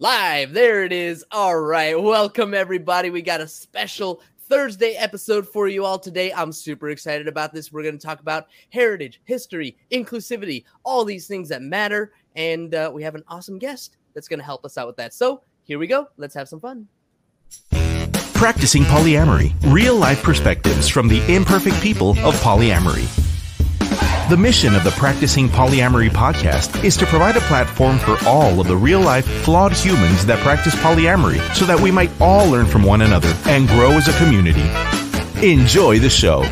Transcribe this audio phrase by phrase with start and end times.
[0.00, 1.24] Live, there it is.
[1.32, 3.10] All right, welcome everybody.
[3.10, 6.32] We got a special Thursday episode for you all today.
[6.32, 7.72] I'm super excited about this.
[7.72, 12.12] We're going to talk about heritage, history, inclusivity, all these things that matter.
[12.36, 15.14] And uh, we have an awesome guest that's going to help us out with that.
[15.14, 16.06] So here we go.
[16.16, 16.86] Let's have some fun.
[18.34, 23.27] Practicing Polyamory Real Life Perspectives from the Imperfect People of Polyamory.
[24.28, 28.66] The mission of the Practicing Polyamory podcast is to provide a platform for all of
[28.66, 32.82] the real life, flawed humans that practice polyamory so that we might all learn from
[32.82, 34.68] one another and grow as a community.
[35.42, 36.42] Enjoy the show.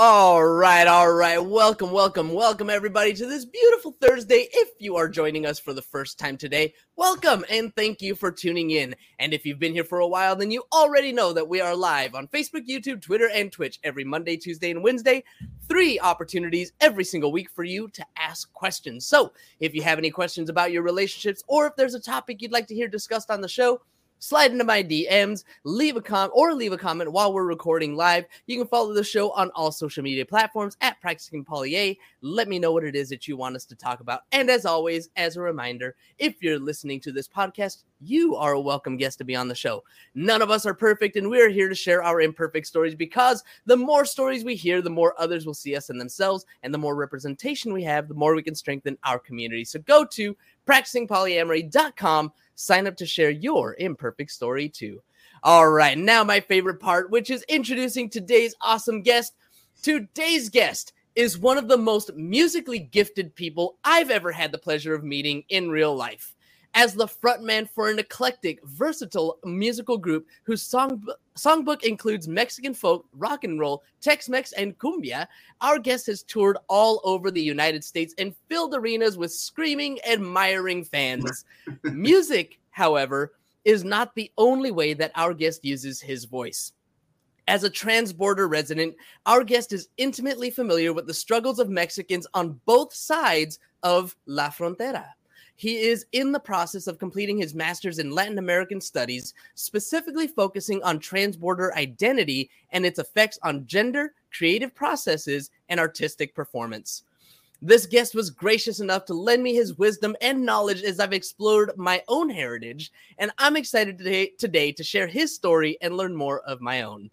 [0.00, 1.44] All right, all right.
[1.44, 4.46] Welcome, welcome, welcome, everybody, to this beautiful Thursday.
[4.52, 8.30] If you are joining us for the first time today, welcome and thank you for
[8.30, 8.94] tuning in.
[9.18, 11.74] And if you've been here for a while, then you already know that we are
[11.74, 15.24] live on Facebook, YouTube, Twitter, and Twitch every Monday, Tuesday, and Wednesday.
[15.68, 19.04] Three opportunities every single week for you to ask questions.
[19.04, 22.52] So if you have any questions about your relationships or if there's a topic you'd
[22.52, 23.80] like to hear discussed on the show,
[24.18, 28.24] slide into my DMs, leave a comment or leave a comment while we're recording live.
[28.46, 31.94] You can follow the show on all social media platforms at Practicing Polya.
[32.20, 34.22] Let me know what it is that you want us to talk about.
[34.32, 38.60] And as always, as a reminder, if you're listening to this podcast, you are a
[38.60, 39.82] welcome guest to be on the show.
[40.14, 43.42] None of us are perfect, and we are here to share our imperfect stories because
[43.66, 46.78] the more stories we hear, the more others will see us in themselves, and the
[46.78, 49.64] more representation we have, the more we can strengthen our community.
[49.64, 55.00] So go to practicingpolyamory.com sign up to share your imperfect story too.
[55.44, 59.34] All right, now my favorite part, which is introducing today's awesome guest.
[59.80, 64.94] Today's guest is one of the most musically gifted people I've ever had the pleasure
[64.94, 66.34] of meeting in real life.
[66.74, 71.04] As the frontman for an eclectic, versatile musical group whose song
[71.36, 75.26] songbook includes Mexican folk, rock and roll, Tex-Mex, and cumbia,
[75.60, 80.84] our guest has toured all over the United States and filled arenas with screaming, admiring
[80.84, 81.44] fans.
[81.82, 83.32] Music, however,
[83.64, 86.72] is not the only way that our guest uses his voice.
[87.48, 92.60] As a transborder resident, our guest is intimately familiar with the struggles of Mexicans on
[92.66, 95.06] both sides of La Frontera.
[95.58, 100.80] He is in the process of completing his master's in Latin American studies, specifically focusing
[100.84, 107.02] on transborder identity and its effects on gender, creative processes, and artistic performance.
[107.60, 111.72] This guest was gracious enough to lend me his wisdom and knowledge as I've explored
[111.76, 116.38] my own heritage, and I'm excited today, today to share his story and learn more
[116.42, 117.10] of my own.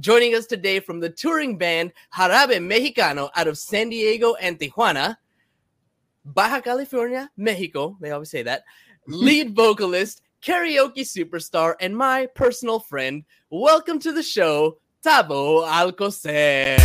[0.00, 5.16] Joining us today from the touring band Jarabe Mexicano out of San Diego and Tijuana,
[6.26, 8.64] Baja California, Mexico, they always say that,
[9.06, 9.14] mm.
[9.14, 13.24] lead vocalist, karaoke superstar, and my personal friend.
[13.50, 16.78] Welcome to the show, Tavo Alcocer.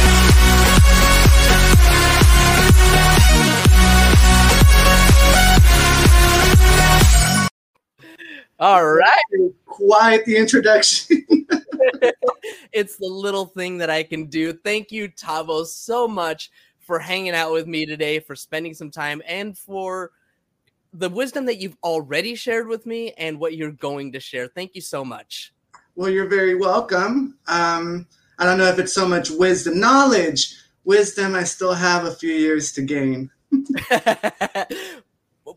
[8.59, 9.53] All right.
[9.66, 11.25] Quiet the introduction.
[12.73, 14.53] it's the little thing that I can do.
[14.53, 16.51] Thank you, Tavo, so much
[16.89, 20.09] for hanging out with me today, for spending some time, and for
[20.91, 24.47] the wisdom that you've already shared with me and what you're going to share.
[24.47, 25.53] Thank you so much.
[25.95, 27.38] Well, you're very welcome.
[27.45, 28.07] Um,
[28.39, 31.35] I don't know if it's so much wisdom, knowledge, wisdom.
[31.35, 33.29] I still have a few years to gain.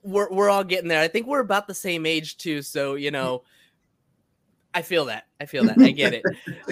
[0.03, 1.01] we're we're all getting there.
[1.01, 3.43] I think we're about the same age too, so you know,
[4.75, 5.25] I feel that.
[5.41, 5.79] I feel that.
[5.81, 6.25] I get it.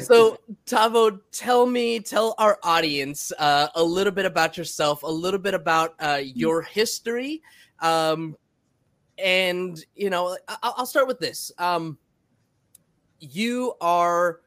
[0.03, 5.41] so, Tavo, tell me, tell our audience uh, a little bit about yourself, a little
[5.41, 7.43] bit about uh, your history,
[7.81, 8.37] um,
[9.19, 11.53] and you know, I'll, I'll start with this.
[11.59, 11.99] Um,
[13.19, 14.41] you are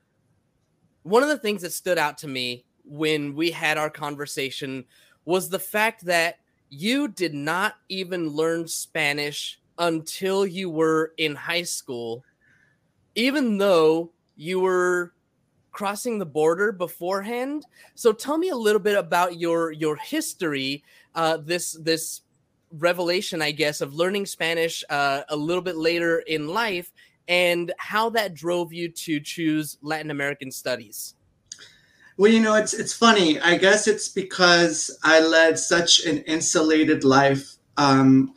[1.03, 4.85] one of the things that stood out to me when we had our conversation
[5.25, 6.39] was the fact that
[6.69, 12.23] you did not even learn Spanish until you were in high school,
[13.15, 15.13] even though you were
[15.71, 17.65] crossing the border beforehand.
[17.95, 20.83] So tell me a little bit about your your history,
[21.15, 22.21] uh, this this
[22.71, 26.91] revelation, I guess, of learning Spanish uh, a little bit later in life,
[27.27, 31.15] and how that drove you to choose Latin American studies.
[32.17, 33.39] Well, you know, it's it's funny.
[33.39, 37.55] I guess it's because I led such an insulated life.
[37.75, 38.35] Um,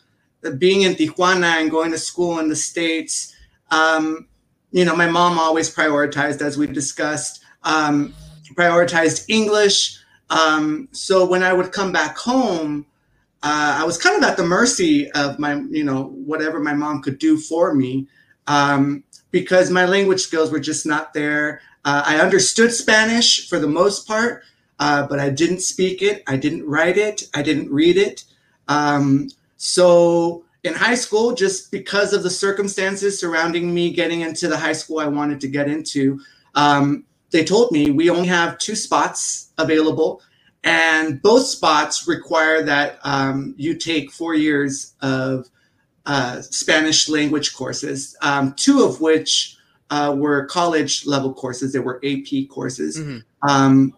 [0.58, 3.34] being in Tijuana and going to school in the states,
[3.70, 4.28] um,
[4.70, 8.14] you know, my mom always prioritized, as we discussed, um,
[8.54, 9.98] prioritized English.
[10.30, 12.86] Um, so when I would come back home,
[13.42, 17.02] uh, I was kind of at the mercy of my, you know, whatever my mom
[17.02, 18.08] could do for me,
[18.46, 21.60] um, because my language skills were just not there.
[21.84, 24.42] Uh, I understood Spanish for the most part,
[24.80, 26.22] uh, but I didn't speak it.
[26.26, 27.24] I didn't write it.
[27.34, 28.24] I didn't read it.
[28.66, 34.56] Um, so in high school, just because of the circumstances surrounding me getting into the
[34.56, 36.20] high school I wanted to get into,
[36.54, 40.22] um, they told me we only have two spots available,
[40.64, 45.48] and both spots require that um, you take four years of
[46.06, 49.56] uh, Spanish language courses, um, two of which
[49.90, 51.72] uh, were college level courses.
[51.72, 52.98] They were AP courses.
[52.98, 53.48] Mm-hmm.
[53.48, 53.94] Um,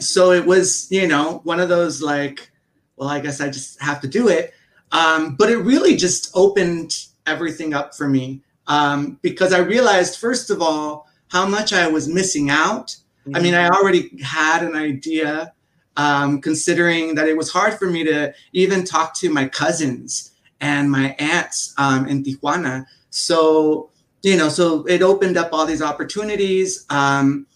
[0.00, 2.50] so it was, you know, one of those like,
[2.96, 4.52] well, I guess I just have to do it.
[4.92, 10.50] Um, but it really just opened everything up for me um, because I realized, first
[10.50, 12.88] of all, how much I was missing out.
[13.26, 13.36] Mm-hmm.
[13.36, 15.52] I mean, I already had an idea,
[15.96, 20.90] um, considering that it was hard for me to even talk to my cousins and
[20.90, 22.86] my aunts um, in Tijuana.
[23.10, 23.90] So,
[24.22, 26.86] you know, so it opened up all these opportunities.
[26.90, 27.46] Um,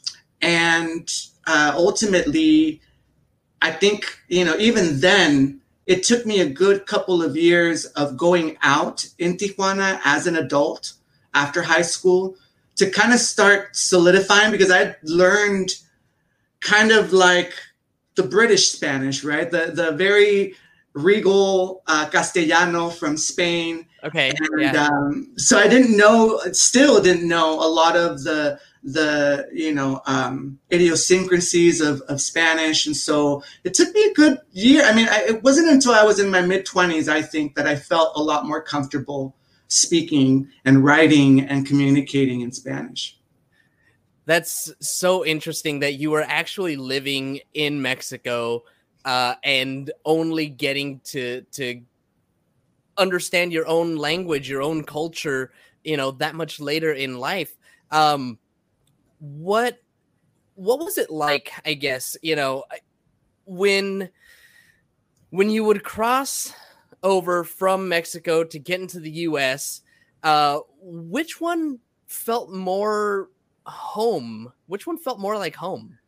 [0.42, 1.10] and
[1.46, 2.80] uh, ultimately,
[3.62, 5.59] I think, you know, even then,
[5.90, 10.36] it took me a good couple of years of going out in Tijuana as an
[10.36, 10.92] adult
[11.34, 12.36] after high school
[12.76, 15.74] to kind of start solidifying because I learned
[16.60, 17.54] kind of like
[18.14, 19.50] the British Spanish, right?
[19.50, 20.54] The the very
[20.92, 23.86] regal uh, Castellano from Spain.
[24.02, 24.32] Okay.
[24.38, 24.86] And yeah.
[24.86, 30.00] um, so I didn't know, still didn't know a lot of the the you know
[30.06, 34.84] um, idiosyncrasies of, of Spanish, and so it took me a good year.
[34.84, 37.66] I mean, I, it wasn't until I was in my mid twenties, I think, that
[37.66, 39.36] I felt a lot more comfortable
[39.68, 43.18] speaking and writing and communicating in Spanish.
[44.26, 48.64] That's so interesting that you were actually living in Mexico
[49.04, 51.80] uh, and only getting to to
[52.96, 55.52] understand your own language, your own culture,
[55.84, 57.56] you know, that much later in life.
[57.90, 58.38] Um,
[59.18, 59.78] what
[60.54, 61.50] what was it like?
[61.64, 62.64] I guess you know
[63.46, 64.10] when
[65.30, 66.52] when you would cross
[67.02, 69.82] over from Mexico to get into the U.S.
[70.22, 73.30] Uh, which one felt more
[73.64, 74.52] home?
[74.66, 75.98] Which one felt more like home?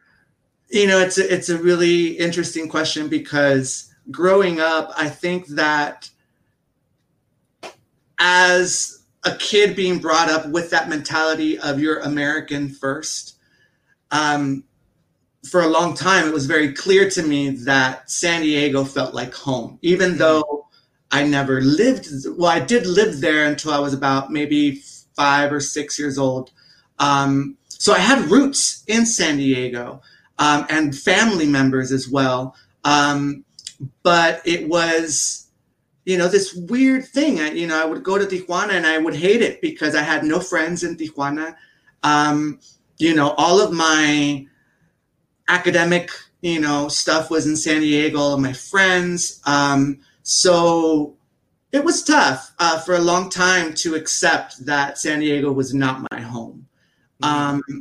[0.72, 6.08] You know, it's a, it's a really interesting question because growing up, I think that
[8.18, 13.36] as a kid being brought up with that mentality of you're American first,
[14.12, 14.64] um,
[15.46, 19.34] for a long time, it was very clear to me that San Diego felt like
[19.34, 20.18] home, even mm-hmm.
[20.18, 20.68] though
[21.10, 22.08] I never lived.
[22.38, 24.82] Well, I did live there until I was about maybe
[25.14, 26.50] five or six years old.
[26.98, 30.00] Um, so I had roots in San Diego
[30.38, 32.54] um, and family members as well.
[32.84, 33.44] Um,
[34.02, 35.48] but it was,
[36.04, 37.40] you know, this weird thing.
[37.40, 40.02] I, you know, I would go to Tijuana and I would hate it because I
[40.02, 41.54] had no friends in Tijuana.
[42.02, 42.60] Um,
[42.98, 44.46] you know, all of my
[45.48, 49.40] academic, you know, stuff was in San Diego, all of my friends.
[49.46, 51.16] Um, so
[51.72, 56.06] it was tough uh, for a long time to accept that San Diego was not
[56.10, 56.66] my home.
[57.22, 57.78] Mm-hmm.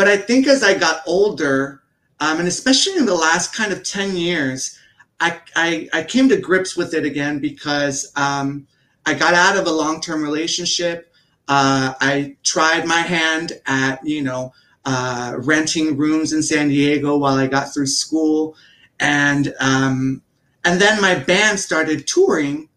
[0.00, 1.82] But I think as I got older,
[2.20, 4.78] um, and especially in the last kind of 10 years,
[5.20, 8.66] I, I, I came to grips with it again because um,
[9.04, 11.12] I got out of a long term relationship.
[11.48, 14.54] Uh, I tried my hand at, you know,
[14.86, 18.56] uh, renting rooms in San Diego while I got through school.
[19.00, 20.22] And, um,
[20.64, 22.70] and then my band started touring.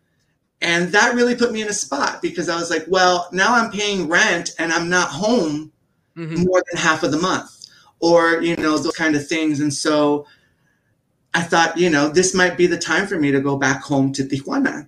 [0.59, 3.71] And that really put me in a spot because I was like, well, now I'm
[3.71, 5.71] paying rent and I'm not home
[6.17, 6.43] mm-hmm.
[6.43, 7.67] more than half of the month
[7.99, 9.59] or, you know, those kind of things.
[9.59, 10.25] And so
[11.33, 14.11] I thought, you know, this might be the time for me to go back home
[14.13, 14.87] to Tijuana.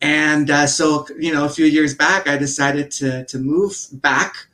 [0.00, 4.48] And uh, so, you know, a few years back, I decided to, to move back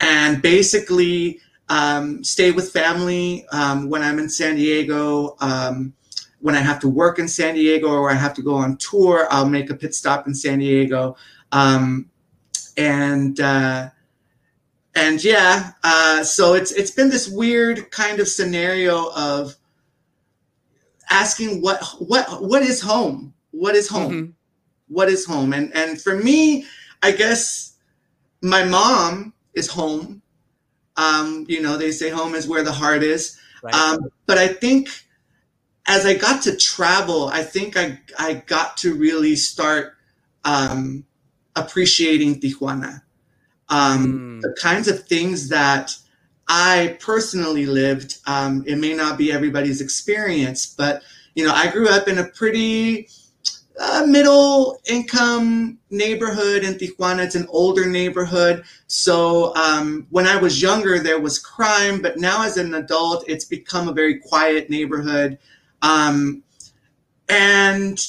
[0.00, 5.36] and basically um, stay with family um, when I'm in San Diego.
[5.40, 5.94] Um,
[6.40, 9.26] when I have to work in San Diego or I have to go on tour,
[9.30, 11.16] I'll make a pit stop in San Diego.
[11.50, 12.10] Um,
[12.76, 13.90] and uh,
[14.96, 19.54] and yeah, uh, so it's it's been this weird kind of scenario of
[21.10, 23.34] asking what what what is home?
[23.50, 24.12] What is home?
[24.12, 24.30] Mm-hmm.
[24.88, 25.52] What is home?
[25.52, 26.64] And and for me,
[27.02, 27.74] I guess
[28.40, 30.22] my mom is home.
[30.96, 33.38] Um, you know, they say home is where the heart is.
[33.62, 33.74] Right.
[33.74, 34.88] Um, but I think
[35.86, 39.92] as I got to travel, I think I I got to really start
[40.42, 41.04] um,
[41.54, 43.02] appreciating Tijuana.
[43.68, 44.42] Um, mm.
[44.42, 45.96] The kinds of things that
[46.48, 48.18] I personally lived.
[48.26, 51.02] Um, it may not be everybody's experience, but
[51.34, 53.08] you know, I grew up in a pretty
[53.78, 57.24] uh, middle income neighborhood in Tijuana.
[57.24, 58.64] It's an older neighborhood.
[58.86, 63.44] So um, when I was younger, there was crime, but now as an adult, it's
[63.44, 65.38] become a very quiet neighborhood.
[65.82, 66.42] Um,
[67.28, 68.04] and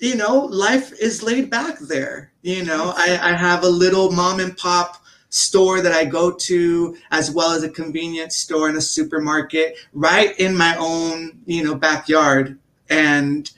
[0.00, 2.32] you know, life is laid back there.
[2.46, 6.96] You know, I, I have a little mom and pop store that I go to,
[7.10, 11.74] as well as a convenience store and a supermarket right in my own, you know,
[11.74, 12.56] backyard.
[12.88, 13.50] And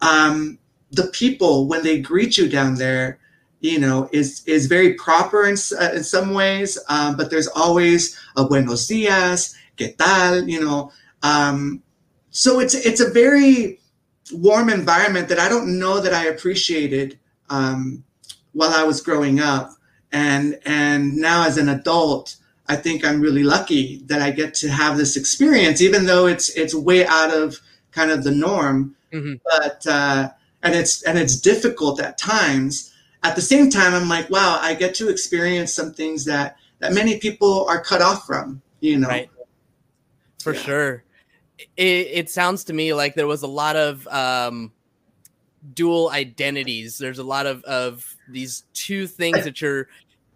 [0.00, 0.58] um,
[0.90, 3.20] the people, when they greet you down there,
[3.60, 8.18] you know, is is very proper in, uh, in some ways, um, but there's always
[8.36, 10.90] a buenos dias, qué tal, you know.
[11.22, 11.80] Um,
[12.30, 13.78] so it's it's a very
[14.32, 18.02] warm environment that I don't know that I appreciated um,
[18.52, 19.72] while I was growing up,
[20.10, 22.36] and and now as an adult,
[22.68, 26.48] I think I'm really lucky that I get to have this experience, even though it's
[26.50, 28.96] it's way out of kind of the norm.
[29.12, 29.34] Mm-hmm.
[29.44, 30.30] But uh,
[30.62, 32.90] and it's and it's difficult at times.
[33.24, 36.92] At the same time, I'm like, wow, I get to experience some things that that
[36.92, 38.62] many people are cut off from.
[38.80, 39.30] You know, right.
[40.40, 40.60] For yeah.
[40.60, 41.04] sure
[41.76, 44.72] it, it sounds to me like there was a lot of um,
[45.74, 46.98] dual identities.
[46.98, 49.88] There's a lot of, of these two things that you're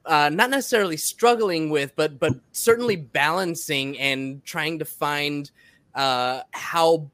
[0.06, 5.50] uh, not necessarily struggling with, but but certainly balancing and trying to find
[5.94, 7.10] uh, how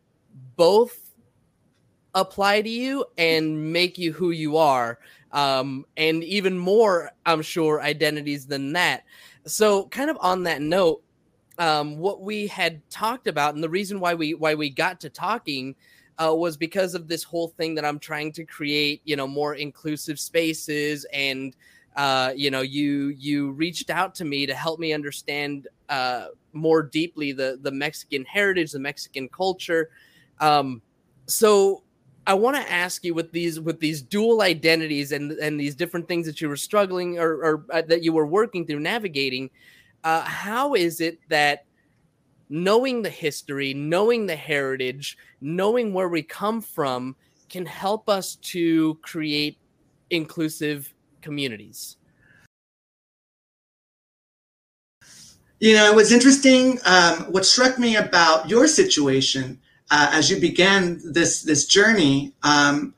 [0.56, 1.12] both
[2.14, 4.98] apply to you and make you who you are.
[5.32, 9.04] Um, and even more, I'm sure, identities than that.
[9.46, 11.02] So, kind of on that note,
[11.58, 15.08] um, what we had talked about, and the reason why we why we got to
[15.08, 15.74] talking
[16.18, 19.54] uh, was because of this whole thing that I'm trying to create, you know, more
[19.54, 21.56] inclusive spaces, and
[21.96, 26.82] uh, you know, you you reached out to me to help me understand uh, more
[26.82, 29.90] deeply the the Mexican heritage, the Mexican culture.
[30.40, 30.82] Um,
[31.26, 31.82] so
[32.26, 36.08] I want to ask you with these with these dual identities and and these different
[36.08, 39.50] things that you were struggling or, or uh, that you were working through navigating
[40.04, 41.64] uh, how is it that
[42.52, 47.16] knowing the history, knowing the heritage, knowing where we come from
[47.48, 49.56] can help us to create
[50.10, 50.92] inclusive
[51.22, 51.96] communities?
[55.60, 56.78] You know, it was interesting.
[56.84, 59.58] Um, what struck me about your situation
[59.90, 62.94] uh, as you began this this journey, um,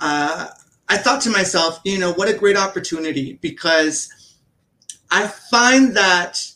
[0.00, 0.48] uh,
[0.88, 4.08] I thought to myself, you know, what a great opportunity because
[5.10, 6.51] I find that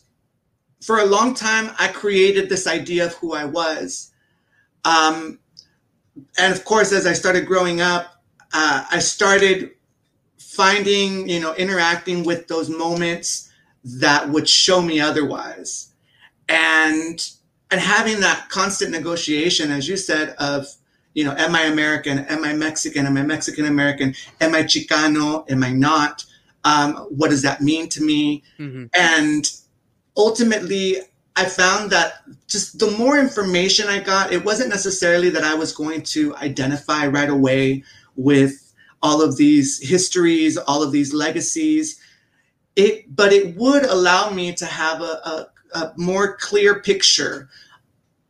[0.87, 4.13] for a long time, I created this idea of who I was.
[4.85, 5.41] Um,
[6.39, 8.23] and of course, as I started growing up,
[8.55, 9.73] uh, I started
[10.39, 13.51] finding, you know, interacting with those moments
[13.83, 15.89] that would show me otherwise.
[16.49, 17.29] And
[17.73, 20.69] and having that constant negotiation, as you said, of
[21.15, 22.21] you know, am I American?
[22.21, 23.07] Am I Mexican?
[23.07, 24.15] Am I Mexican American?
[24.41, 25.51] Am I Chicano?
[25.51, 26.25] Am I not?
[26.63, 28.45] Um, what does that mean to me?
[28.61, 28.85] Mm-hmm.
[28.95, 29.51] And
[30.17, 30.97] ultimately,
[31.37, 35.73] I found that just the more information I got, it wasn't necessarily that I was
[35.73, 37.85] going to identify right away
[38.17, 42.01] with all of these histories, all of these legacies.
[42.75, 47.49] It, but it would allow me to have a, a, a more clear picture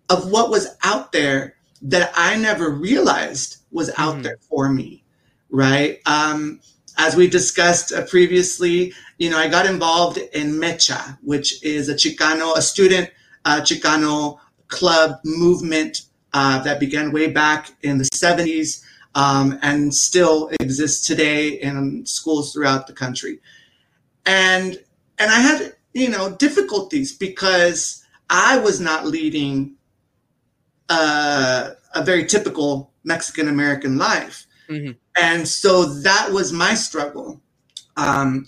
[0.09, 4.23] of what was out there that I never realized was out mm-hmm.
[4.23, 5.05] there for me,
[5.51, 6.01] right?
[6.07, 6.61] Um,
[6.99, 11.95] as we discussed uh, previously, you know, I got involved in Mecha, which is a
[11.95, 13.11] Chicano, a student
[13.45, 20.51] uh, Chicano club movement uh, that began way back in the 70s um, and still
[20.61, 23.41] exists today in schools throughout the country.
[24.27, 24.79] And
[25.19, 29.77] and I had, you know, difficulties because I was not leading
[30.91, 34.47] uh, a very typical Mexican American life.
[34.69, 34.93] Mm-hmm.
[35.17, 37.41] And so that was my struggle.
[37.97, 38.47] Um,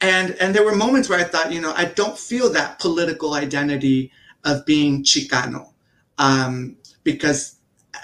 [0.00, 3.34] and and there were moments where I thought, you know, I don't feel that political
[3.34, 4.12] identity
[4.44, 5.72] of being Chicano,
[6.18, 7.56] um, because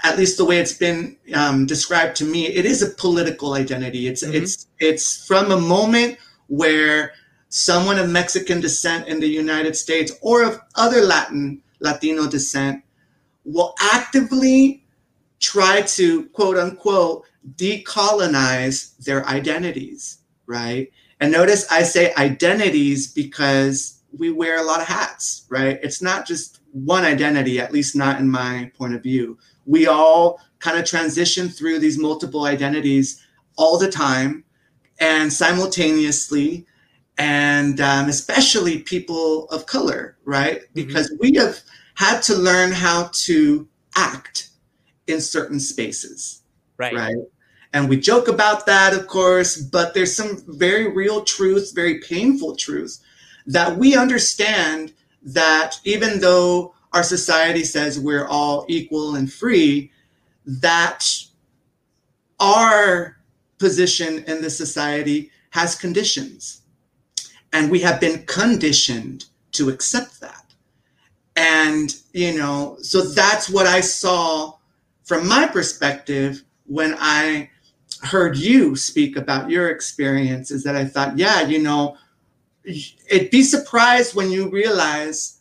[0.03, 4.07] at least the way it's been um, described to me, it is a political identity.
[4.07, 4.35] It's mm-hmm.
[4.35, 7.13] it's it's from a moment where
[7.49, 12.83] someone of Mexican descent in the United States or of other Latin Latino descent
[13.45, 14.83] will actively
[15.39, 17.23] try to quote unquote
[17.55, 20.91] decolonize their identities, right?
[21.19, 25.79] And notice I say identities because we wear a lot of hats, right?
[25.81, 29.37] It's not just one identity, at least not in my point of view.
[29.65, 33.23] We all kind of transition through these multiple identities
[33.57, 34.43] all the time
[34.99, 36.65] and simultaneously,
[37.17, 40.61] and um, especially people of color, right?
[40.61, 40.73] Mm-hmm.
[40.73, 41.59] Because we have
[41.95, 44.49] had to learn how to act
[45.07, 46.43] in certain spaces,
[46.77, 46.93] right?
[46.93, 47.15] Right
[47.77, 52.55] and we joke about that, of course, but there's some very real truths, very painful
[52.55, 53.01] truths
[53.45, 59.91] that we understand that even though our society says we're all equal and free,
[60.43, 61.05] that
[62.39, 63.17] our
[63.59, 66.63] position in the society has conditions.
[67.53, 70.45] And we have been conditioned to accept that.
[71.35, 74.53] And, you know, so that's what I saw
[75.03, 77.51] from my perspective when I
[78.01, 81.97] heard you speak about your experiences that I thought, yeah, you know,
[82.63, 85.39] it'd be surprised when you realize,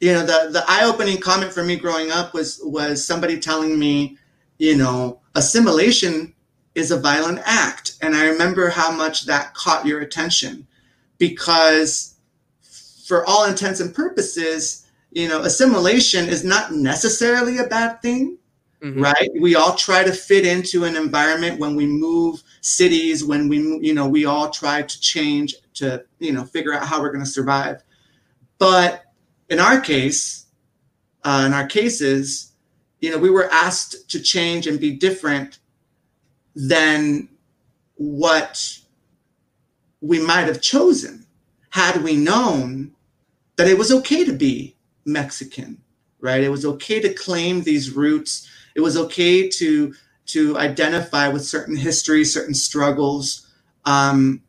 [0.00, 4.16] you know, the, the eye-opening comment for me growing up was was somebody telling me,
[4.58, 6.34] you know, assimilation
[6.74, 7.96] is a violent act.
[8.00, 10.66] And I remember how much that caught your attention
[11.18, 12.14] because
[13.06, 18.37] for all intents and purposes, you know, assimilation is not necessarily a bad thing,
[18.82, 19.02] mm-hmm.
[19.02, 19.30] right?
[19.40, 23.94] We all try to fit into an environment when we move cities, when we, you
[23.94, 27.30] know, we all try to change to, you know, figure out how we're going to
[27.30, 27.82] survive.
[28.58, 29.04] But
[29.48, 30.46] in our case,
[31.24, 32.52] uh, in our cases,
[33.00, 35.58] you know, we were asked to change and be different
[36.54, 37.28] than
[37.94, 38.78] what
[40.00, 41.26] we might have chosen
[41.70, 42.92] had we known
[43.56, 45.80] that it was okay to be Mexican,
[46.20, 46.42] right?
[46.42, 48.48] It was okay to claim these roots.
[48.74, 49.94] It was okay to
[50.26, 53.46] to identify with certain histories, certain struggles.
[53.84, 54.42] Um,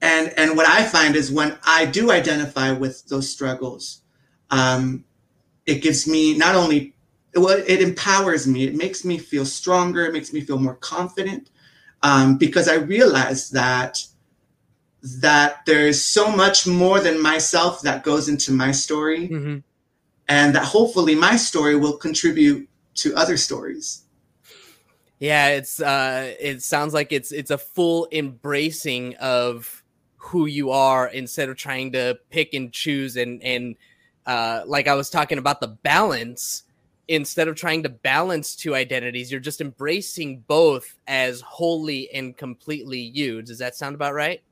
[0.00, 4.02] and and what I find is when I do identify with those struggles,
[4.50, 5.04] um,
[5.64, 6.94] it gives me not only
[7.34, 8.64] well, it empowers me.
[8.64, 10.06] It makes me feel stronger.
[10.06, 11.50] It makes me feel more confident
[12.02, 14.04] um, because I realize that
[15.02, 19.58] that there's so much more than myself that goes into my story, mm-hmm.
[20.28, 24.02] and that hopefully my story will contribute to other stories.
[25.18, 29.82] Yeah, it's uh, it sounds like it's it's a full embracing of
[30.16, 33.76] who you are instead of trying to pick and choose and and
[34.26, 36.64] uh, like I was talking about the balance
[37.08, 42.98] instead of trying to balance two identities, you're just embracing both as wholly and completely
[43.00, 43.42] you.
[43.42, 44.42] Does that sound about right?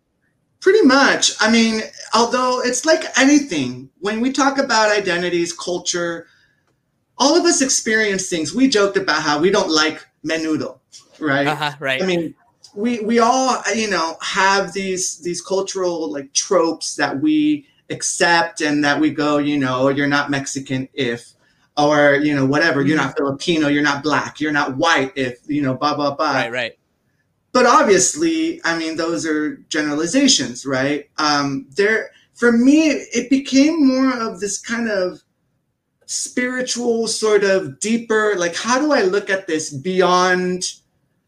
[0.61, 1.33] Pretty much.
[1.41, 1.83] I mean,
[2.15, 6.27] although it's like anything, when we talk about identities, culture,
[7.19, 8.55] all of us experience things.
[8.55, 10.79] We joked about how we don't like menudo,
[11.19, 11.47] right?
[11.47, 12.03] Uh-huh, right.
[12.03, 12.35] I mean,
[12.75, 18.85] we we all you know have these these cultural like tropes that we accept and
[18.85, 21.35] that we go, you know, you're not Mexican if
[21.77, 23.25] or you know whatever you're not mm-hmm.
[23.25, 26.79] filipino you're not black you're not white if you know blah blah blah right right
[27.53, 34.17] but obviously i mean those are generalizations right um there for me it became more
[34.17, 35.24] of this kind of
[36.07, 40.75] spiritual sort of deeper like how do i look at this beyond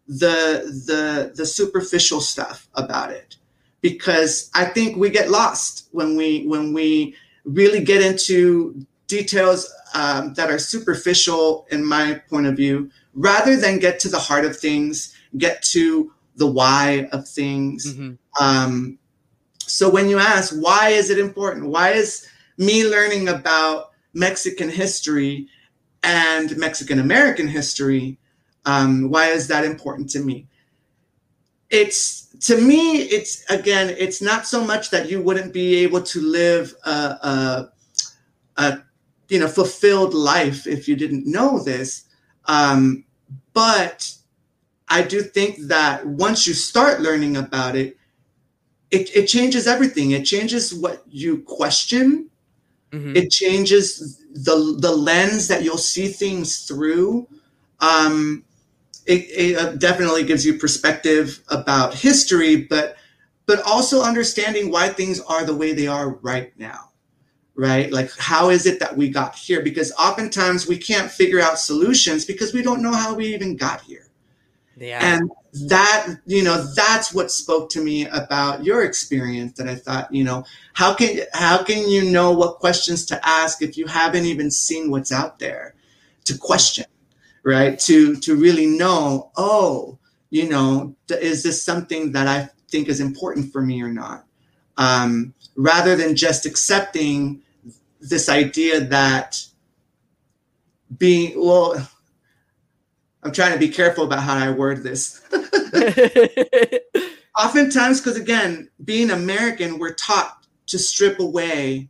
[0.06, 3.36] the the the superficial stuff about it
[3.80, 10.34] because i think we get lost when we when we really get into details um,
[10.34, 14.56] that are superficial, in my point of view, rather than get to the heart of
[14.56, 17.86] things, get to the why of things.
[17.86, 18.44] Mm-hmm.
[18.44, 18.98] Um,
[19.58, 21.66] so when you ask, why is it important?
[21.66, 22.26] Why is
[22.58, 25.48] me learning about Mexican history
[26.02, 28.18] and Mexican American history?
[28.64, 30.48] Um, why is that important to me?
[31.70, 36.20] It's to me, it's again, it's not so much that you wouldn't be able to
[36.20, 37.72] live a, a,
[38.56, 38.78] a
[39.28, 42.04] you know fulfilled life if you didn't know this
[42.46, 43.04] um,
[43.52, 44.12] but
[44.88, 47.96] i do think that once you start learning about it
[48.90, 52.30] it, it changes everything it changes what you question
[52.96, 53.16] mm-hmm.
[53.16, 57.26] it changes the the lens that you'll see things through
[57.80, 58.44] um,
[59.06, 62.96] it, it uh, definitely gives you perspective about history but
[63.46, 66.86] but also understanding why things are the way they are right now
[67.56, 67.90] right?
[67.90, 69.62] Like, how is it that we got here?
[69.62, 73.80] Because oftentimes we can't figure out solutions because we don't know how we even got
[73.80, 74.05] here.
[74.76, 75.00] Yeah.
[75.02, 75.30] And
[75.68, 80.22] that, you know, that's what spoke to me about your experience that I thought, you
[80.22, 84.50] know, how can how can you know what questions to ask if you haven't even
[84.50, 85.74] seen what's out there
[86.24, 86.84] to question,
[87.42, 87.78] right?
[87.80, 93.52] To to really know, oh, you know, is this something that I think is important
[93.52, 94.26] for me or not?
[94.76, 97.40] Um, rather than just accepting
[97.98, 99.42] this idea that
[100.98, 101.88] being well
[103.26, 105.20] i'm trying to be careful about how i word this
[107.36, 111.88] oftentimes because again being american we're taught to strip away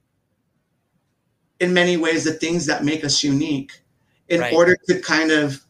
[1.61, 3.83] in many ways the things that make us unique
[4.29, 4.55] in right.
[4.55, 5.63] order to kind of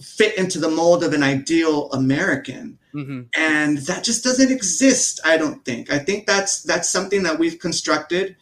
[0.00, 3.22] fit into the mold of an ideal american mm-hmm.
[3.36, 7.58] and that just doesn't exist i don't think i think that's that's something that we've
[7.58, 8.36] constructed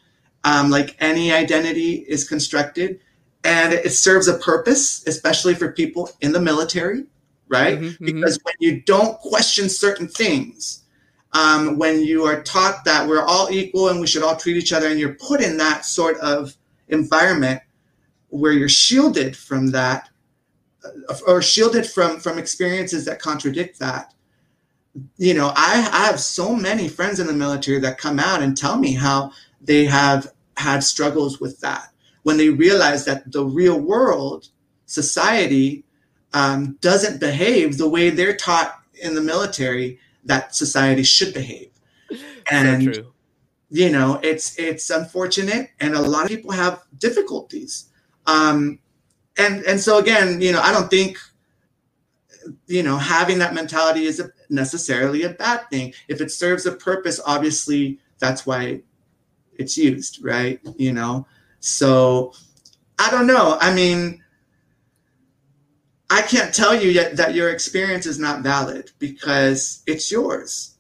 [0.44, 2.98] um, like any identity is constructed
[3.44, 7.04] and it serves a purpose especially for people in the military
[7.52, 7.78] right?
[7.78, 8.06] Mhm, mhm.
[8.06, 10.80] Because when you don't question certain things,
[11.34, 14.72] um, when you are taught that we're all equal and we should all treat each
[14.72, 16.56] other, and you're put in that sort of
[16.88, 17.60] environment
[18.28, 20.08] where you're shielded from that,
[20.84, 24.14] uh, or shielded from from experiences that contradict that.
[25.16, 28.54] You know, I, I have so many friends in the military that come out and
[28.54, 31.91] tell me how they have had struggles with that
[32.22, 34.48] when they realize that the real world
[34.86, 35.84] society
[36.34, 41.70] um, doesn't behave the way they're taught in the military that society should behave.
[42.50, 43.12] And so
[43.72, 47.88] you know it's it's unfortunate and a lot of people have difficulties.
[48.26, 48.78] Um
[49.38, 51.16] and and so again you know i don't think
[52.66, 55.94] you know having that mentality is a, necessarily a bad thing.
[56.08, 58.82] If it serves a purpose obviously that's why
[59.54, 60.60] it's used right?
[60.76, 61.26] You know
[61.62, 62.32] so
[62.98, 63.56] i don't know.
[63.60, 64.22] I mean
[66.10, 70.76] i can't tell you yet that your experience is not valid because it's yours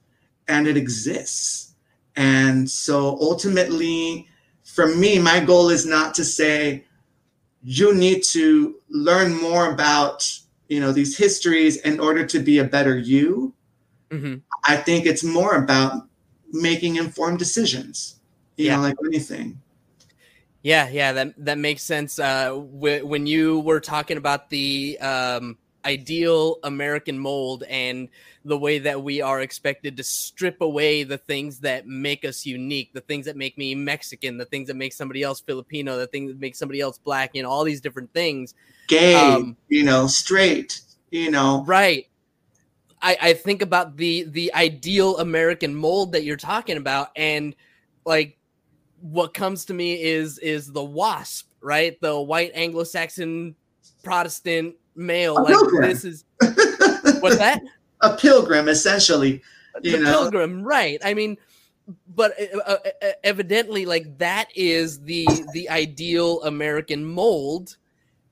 [0.48, 1.74] and it exists.
[2.16, 4.28] And so ultimately
[4.64, 6.84] for me my goal is not to say
[7.62, 10.28] you need to learn more about
[10.68, 13.54] you know these histories in order to be a better you.
[14.10, 16.08] Hmm i think it's more about
[16.52, 18.20] making informed decisions
[18.56, 18.76] you Yeah.
[18.76, 19.61] know like anything
[20.62, 22.18] Yeah, yeah, that that makes sense.
[22.18, 28.08] Uh, wh- when you were talking about the um, ideal American mold and
[28.44, 32.92] the way that we are expected to strip away the things that make us unique,
[32.92, 36.30] the things that make me Mexican, the things that make somebody else Filipino, the things
[36.30, 38.54] that make somebody else black, you know, all these different things.
[38.86, 42.06] gay Um, you know straight you know Right.
[43.00, 47.54] I, I think about the the ideal American mold that you're talking about, and
[48.04, 48.38] like
[49.02, 52.00] what comes to me is is the wasp, right?
[52.00, 53.54] The white Anglo-Saxon
[54.02, 55.36] Protestant male.
[55.36, 55.82] A Like pilgrim.
[55.82, 56.24] this is
[57.20, 57.60] what's that?
[58.00, 59.42] a pilgrim essentially
[59.82, 61.00] you the know pilgrim, right?
[61.04, 61.36] I mean,
[62.14, 67.76] but uh, uh, uh, evidently, like that is the the ideal American mold,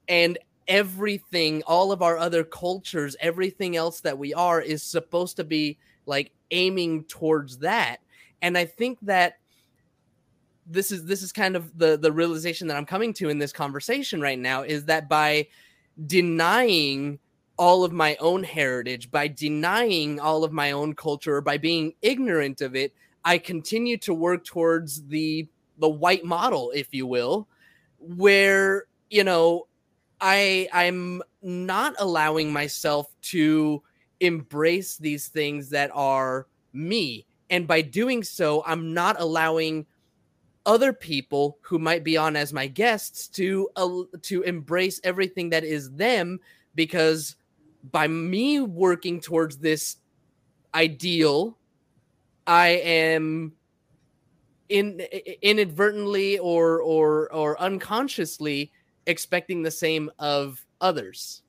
[0.08, 5.44] and everything, all of our other cultures, everything else that we are, is supposed to
[5.44, 7.98] be like aiming towards that.
[8.42, 9.39] And I think that
[10.70, 13.52] this is this is kind of the the realization that I'm coming to in this
[13.52, 15.48] conversation right now is that by
[16.06, 17.18] denying
[17.58, 22.60] all of my own heritage, by denying all of my own culture, by being ignorant
[22.62, 27.48] of it, I continue to work towards the the white model, if you will,
[27.98, 29.66] where you know
[30.20, 33.82] I I'm not allowing myself to
[34.20, 39.86] embrace these things that are me, and by doing so, I'm not allowing
[40.66, 45.64] other people who might be on as my guests to uh, to embrace everything that
[45.64, 46.38] is them
[46.74, 47.36] because
[47.90, 49.96] by me working towards this
[50.74, 51.56] ideal
[52.46, 53.52] i am
[54.68, 55.00] in
[55.42, 58.70] inadvertently or or or unconsciously
[59.06, 61.42] expecting the same of others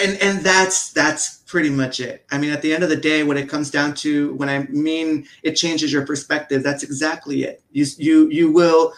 [0.00, 2.24] and and that's that's pretty much it.
[2.30, 4.60] I mean at the end of the day when it comes down to when i
[4.64, 7.62] mean it changes your perspective that's exactly it.
[7.72, 8.94] You you you will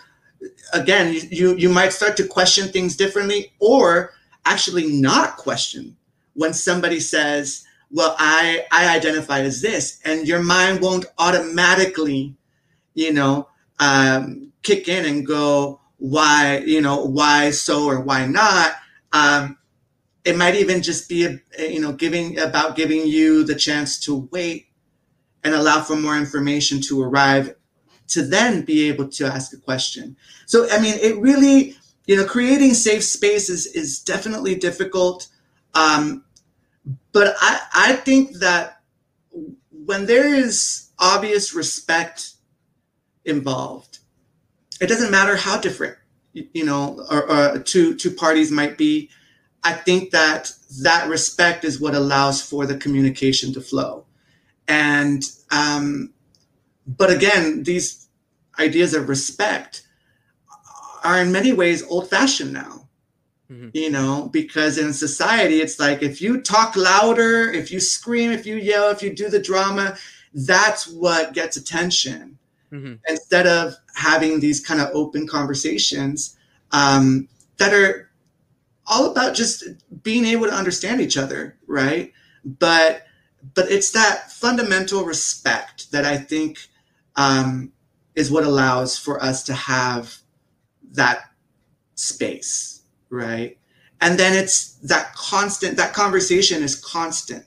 [0.73, 4.13] again you you, might start to question things differently or
[4.47, 5.97] actually not question
[6.33, 12.35] when somebody says well i i identify as this and your mind won't automatically
[12.95, 13.49] you know
[13.81, 18.73] um, kick in and go why you know why so or why not?
[19.13, 19.59] Um,
[20.25, 24.29] it might even just be a, you know giving about giving you the chance to
[24.31, 24.69] wait
[25.43, 27.55] and allow for more information to arrive
[28.09, 30.17] to then be able to ask a question.
[30.47, 35.29] So i mean it really you know creating safe spaces is definitely difficult
[35.75, 36.25] um,
[37.13, 38.81] but i i think that
[39.87, 42.33] when there is obvious respect
[43.25, 43.99] involved
[44.81, 45.97] it doesn't matter how different
[46.33, 49.09] you, you know or, or two two parties might be
[49.63, 54.07] I think that that respect is what allows for the communication to flow.
[54.69, 56.13] And, um,
[56.87, 58.09] but again, these
[58.59, 59.87] ideas of respect
[61.03, 62.89] are in many ways old fashioned now,
[63.51, 63.71] Mhm.
[63.75, 68.47] you know, because in society, it's like if you talk louder, if you scream, if
[68.47, 69.97] you yell, if you do the drama,
[70.35, 72.39] that's what gets attention
[72.73, 73.01] Mhm.
[73.09, 76.37] instead of having these kind of open conversations
[76.73, 78.10] um, that are
[78.91, 79.65] all about just
[80.03, 82.13] being able to understand each other right?
[82.45, 83.07] But
[83.55, 86.59] but it's that fundamental respect that i think
[87.17, 87.73] um,
[88.15, 90.19] is what allows for us to have
[90.93, 91.31] that
[91.95, 93.59] space right?
[94.01, 97.45] And then it's that constant that conversation is constant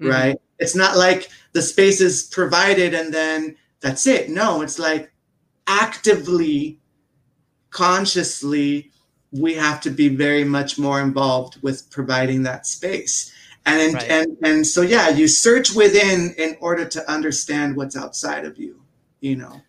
[0.00, 0.08] mm-hmm.
[0.08, 0.40] right?
[0.58, 4.30] It's not like the space is provided and then that's it.
[4.30, 5.12] No it's like
[5.66, 6.78] actively
[7.70, 8.90] consciously
[9.32, 13.32] we have to be very much more involved with providing that space
[13.66, 14.10] and right.
[14.10, 18.80] and and so yeah you search within in order to understand what's outside of you
[19.20, 19.60] you know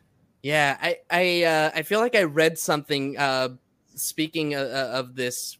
[0.43, 3.49] yeah i i uh, i feel like i read something uh
[3.95, 5.57] speaking of, of this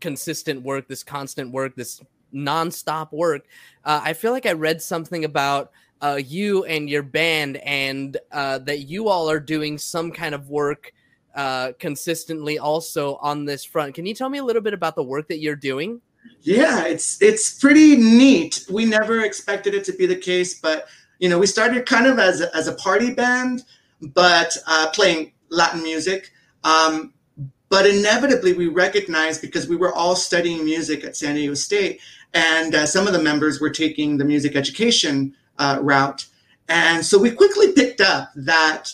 [0.00, 2.00] consistent work this constant work this
[2.32, 3.44] nonstop work
[3.84, 8.58] uh, i feel like i read something about uh, you and your band and uh,
[8.58, 10.92] that you all are doing some kind of work
[11.34, 13.94] uh, consistently also on this front.
[13.94, 16.00] Can you tell me a little bit about the work that you're doing?
[16.42, 18.64] Yeah, it's it's pretty neat.
[18.70, 22.18] We never expected it to be the case, but you know, we started kind of
[22.18, 23.62] as a, as a party band,
[24.00, 26.32] but uh, playing Latin music.
[26.64, 27.12] Um,
[27.68, 32.00] but inevitably, we recognized because we were all studying music at San Diego State,
[32.34, 36.26] and uh, some of the members were taking the music education uh, route,
[36.68, 38.92] and so we quickly picked up that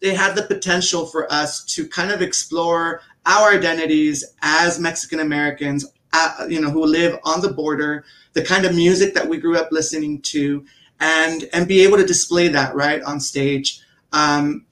[0.00, 5.86] they had the potential for us to kind of explore our identities as Mexican Americans,
[6.12, 9.56] uh, you know, who live on the border, the kind of music that we grew
[9.56, 10.64] up listening to,
[11.00, 13.80] and and be able to display that right on stage.
[14.12, 14.66] Um,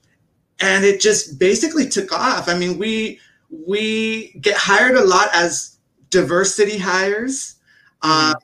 [0.59, 2.49] and it just basically took off.
[2.49, 5.77] I mean, we we get hired a lot as
[6.09, 7.55] diversity hires.
[8.01, 8.35] Um,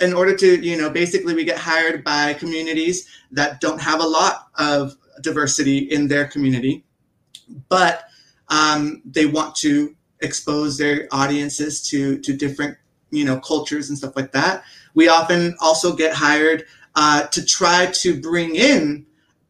[0.00, 4.06] in order to, you know, basically we get hired by communities that don't have a
[4.06, 6.84] lot of diversity in their community,
[7.68, 8.04] but
[8.48, 12.76] um, they want to expose their audiences to to different
[13.10, 14.64] you know cultures and stuff like that.
[14.94, 19.06] We often also get hired uh, to try to bring in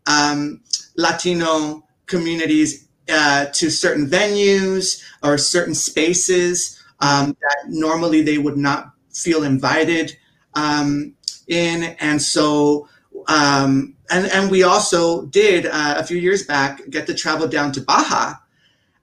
[0.06, 0.60] um,
[0.96, 8.92] Latino communities uh, to certain venues or certain spaces um, that normally they would not
[9.12, 10.16] feel invited
[10.54, 11.14] um,
[11.48, 12.88] in, and so
[13.28, 17.72] um, and and we also did uh, a few years back get to travel down
[17.72, 18.34] to Baja.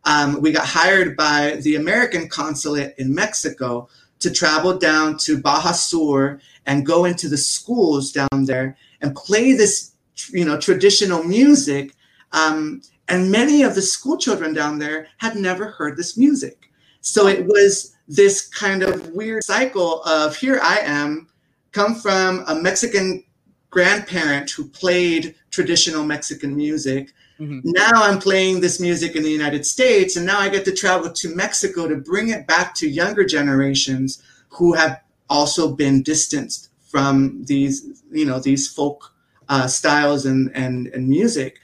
[0.05, 5.71] Um, we got hired by the American consulate in Mexico to travel down to Baja
[5.71, 9.91] Sur and go into the schools down there and play this,
[10.31, 11.93] you know, traditional music.
[12.31, 16.69] Um, and many of the school children down there had never heard this music.
[17.01, 21.27] So it was this kind of weird cycle of here I am,
[21.71, 23.23] come from a Mexican
[23.69, 27.13] grandparent who played traditional Mexican music.
[27.39, 27.59] Mm-hmm.
[27.63, 31.11] Now I'm playing this music in the United States, and now I get to travel
[31.11, 37.45] to Mexico to bring it back to younger generations who have also been distanced from
[37.45, 39.13] these, you know, these folk
[39.47, 41.59] uh, styles and, and and music.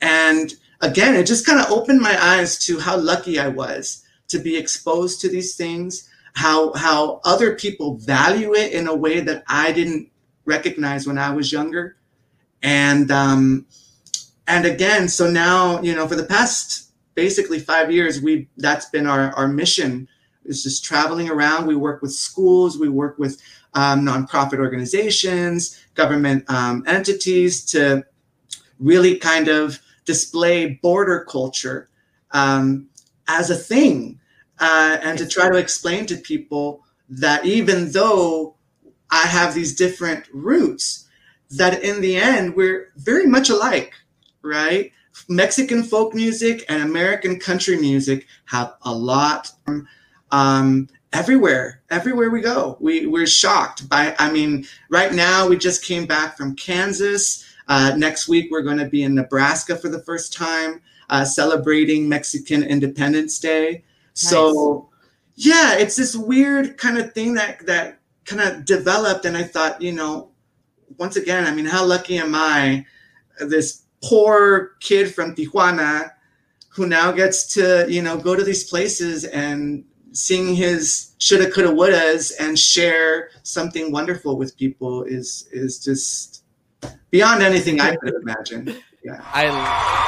[0.00, 4.38] And again, it just kind of opened my eyes to how lucky I was to
[4.38, 9.44] be exposed to these things, how how other people value it in a way that
[9.48, 10.10] I didn't
[10.50, 11.96] recognized when I was younger.
[12.62, 13.66] And um,
[14.46, 19.06] and again, so now you know, for the past basically five years, we that's been
[19.06, 20.08] our our mission
[20.44, 21.66] is just traveling around.
[21.66, 23.40] We work with schools, we work with
[23.74, 28.04] um, nonprofit organizations, government um, entities to
[28.78, 31.88] really kind of display border culture
[32.32, 32.88] um,
[33.28, 34.18] as a thing,
[34.58, 38.56] uh, and to try to explain to people that even though
[39.10, 41.08] I have these different roots
[41.50, 43.92] that in the end we're very much alike,
[44.42, 44.92] right?
[45.28, 49.52] Mexican folk music and American country music have a lot
[50.30, 52.76] um, everywhere, everywhere we go.
[52.80, 57.44] We, we're shocked by, I mean, right now we just came back from Kansas.
[57.68, 62.08] Uh, next week we're going to be in Nebraska for the first time, uh, celebrating
[62.08, 63.72] Mexican Independence Day.
[63.72, 64.30] Nice.
[64.30, 64.88] So,
[65.34, 69.80] yeah, it's this weird kind of thing that that kind of developed and I thought,
[69.82, 70.30] you know,
[70.98, 72.84] once again, I mean, how lucky am I,
[73.38, 76.10] this poor kid from Tijuana
[76.68, 81.70] who now gets to, you know, go to these places and sing his shoulda, coulda,
[81.70, 86.44] wouldas and share something wonderful with people is is just
[87.10, 88.76] beyond anything I could imagine.
[89.04, 89.20] Yeah.
[89.32, 90.00] I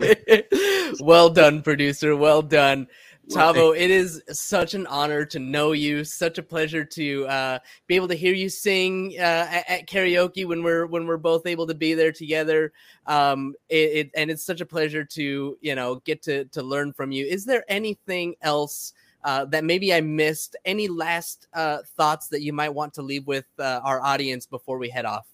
[1.00, 2.16] well done, producer.
[2.16, 2.88] Well done.
[3.32, 6.04] Tavo, it is such an honor to know you.
[6.04, 10.46] Such a pleasure to uh, be able to hear you sing uh, at, at, karaoke
[10.46, 12.72] when we're when we're both able to be there together.
[13.06, 16.92] Um, it, it, and it's such a pleasure to you know get to to learn
[16.92, 17.26] from you.
[17.26, 18.92] Is there anything else
[19.24, 20.56] uh, that maybe I missed?
[20.64, 24.78] Any last uh, thoughts that you might want to leave with uh, our audience before
[24.78, 25.26] we head off?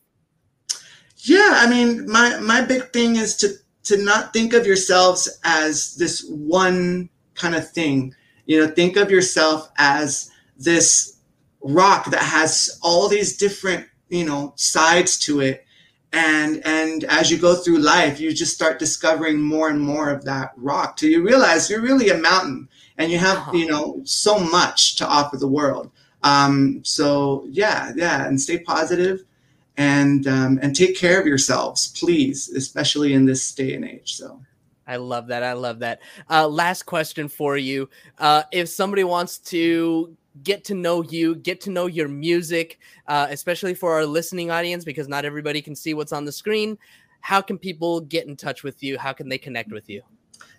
[1.16, 5.94] Yeah, I mean, my my big thing is to to not think of yourselves as
[5.96, 8.14] this one kind of thing.
[8.46, 11.18] You know, think of yourself as this
[11.62, 15.64] rock that has all these different, you know, sides to it.
[16.12, 20.24] And and as you go through life, you just start discovering more and more of
[20.24, 24.38] that rock till you realize you're really a mountain and you have, you know, so
[24.38, 25.90] much to offer the world.
[26.22, 29.24] Um, so yeah, yeah, and stay positive
[29.76, 34.14] and um, and take care of yourselves, please, especially in this day and age.
[34.14, 34.40] So.
[34.88, 35.44] I love that.
[35.44, 36.00] I love that.
[36.28, 41.60] Uh, last question for you: uh, If somebody wants to get to know you, get
[41.62, 45.94] to know your music, uh, especially for our listening audience, because not everybody can see
[45.94, 46.76] what's on the screen.
[47.20, 48.98] How can people get in touch with you?
[48.98, 50.02] How can they connect with you?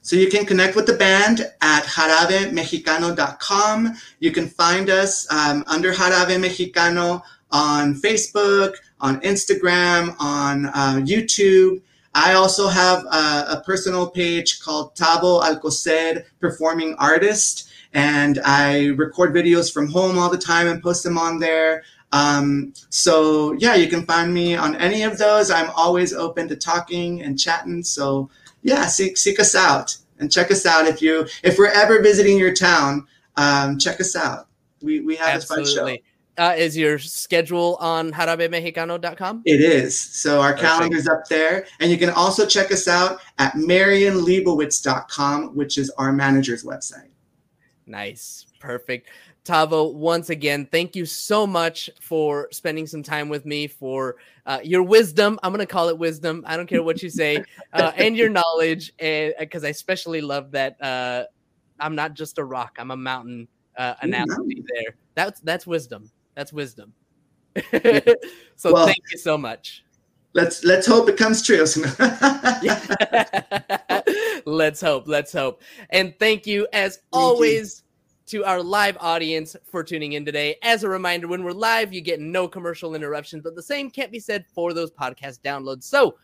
[0.02, 3.96] So you can connect with the band at jarabemexicano.com.
[4.20, 11.82] You can find us um, under Jarabe Mexicano on Facebook, on Instagram, on uh, YouTube.
[12.20, 19.34] I also have a, a, personal page called Tavo Alcocer Performing Artist, and I record
[19.34, 21.84] videos from home all the time and post them on there.
[22.12, 25.50] Um, so yeah, you can find me on any of those.
[25.50, 27.84] I'm always open to talking and chatting.
[27.84, 28.30] So
[28.64, 32.38] yeah, seek seek us out and check us out if you if we're ever visiting
[32.38, 33.08] your town.
[33.38, 34.50] Um, check us out.
[34.82, 35.72] We we have Absolutely.
[35.72, 36.04] a fun show.
[36.40, 39.42] Uh, is your schedule on jarabemexicano.com?
[39.44, 40.00] It is.
[40.00, 40.68] So our Perfect.
[40.68, 41.68] calendar's up there.
[41.82, 47.10] And you can also check us out at marionleibowitz.com, which is our manager's website.
[47.86, 48.46] Nice.
[48.62, 49.10] Perfect.
[49.44, 54.60] Tavo, once again, thank you so much for spending some time with me, for uh,
[54.64, 55.40] your wisdom.
[55.44, 56.44] I'm going to call it wisdom.
[56.48, 58.94] I don't care what you say, uh, and your knowledge.
[59.00, 61.24] And because uh, I especially love that uh,
[61.80, 63.48] I'm not just a rock, I'm a mountain
[63.78, 64.96] uh, analogy there.
[65.16, 66.12] That's, that's wisdom.
[66.40, 66.94] That's wisdom.
[68.56, 69.84] so well, thank you so much.
[70.32, 71.58] Let's let's hope it comes true.
[74.46, 75.06] let's hope.
[75.06, 75.62] Let's hope.
[75.90, 77.84] And thank you as thank always
[78.32, 78.40] you.
[78.40, 80.56] to our live audience for tuning in today.
[80.64, 84.14] As a reminder, when we're live, you get no commercial interruptions, but the same can't
[84.14, 85.84] be said for those podcast downloads.
[85.84, 86.16] So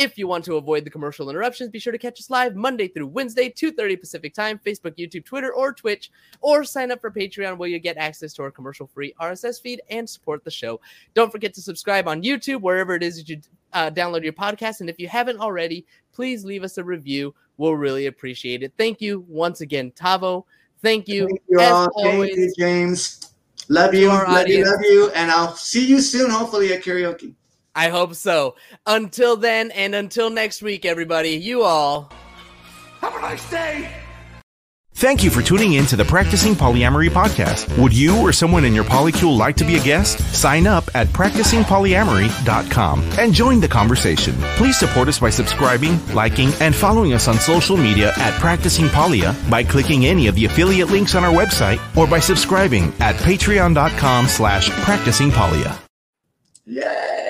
[0.00, 2.88] if you want to avoid the commercial interruptions, be sure to catch us live Monday
[2.88, 6.10] through Wednesday, 2.30 Pacific Time, Facebook, YouTube, Twitter, or Twitch,
[6.40, 10.08] or sign up for Patreon where you get access to our commercial-free RSS feed and
[10.08, 10.80] support the show.
[11.12, 13.42] Don't forget to subscribe on YouTube, wherever it is that you
[13.74, 14.80] uh, download your podcast.
[14.80, 17.34] And if you haven't already, please leave us a review.
[17.58, 18.72] We'll really appreciate it.
[18.78, 20.44] Thank you once again, Tavo.
[20.80, 21.26] Thank you.
[21.26, 21.88] Thank you all.
[21.94, 23.34] Always, Thank you, James.
[23.68, 24.08] Love you.
[24.08, 24.48] Love audience.
[24.50, 24.64] you.
[24.64, 25.10] Love you.
[25.14, 27.34] And I'll see you soon, hopefully, at karaoke.
[27.74, 28.56] I hope so.
[28.86, 32.12] Until then, and until next week, everybody, you all
[33.00, 33.88] have a nice day.
[35.00, 37.74] Thank you for tuning in to the Practicing Polyamory podcast.
[37.78, 40.18] Would you or someone in your polycule like to be a guest?
[40.34, 44.34] Sign up at practicingpolyamory.com and join the conversation.
[44.56, 49.34] Please support us by subscribing, liking, and following us on social media at Practicing Polia
[49.48, 54.26] by clicking any of the affiliate links on our website or by subscribing at patreon.com
[54.26, 55.78] slash practicingpolia.
[56.66, 57.29] Yay!